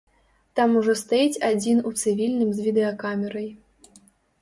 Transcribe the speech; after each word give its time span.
Там 0.59 0.73
ужо 0.81 0.95
стаіць 1.01 1.41
адзін 1.51 1.85
у 1.91 1.93
цывільным 2.01 2.49
з 2.59 2.69
відэакамерай. 2.71 3.49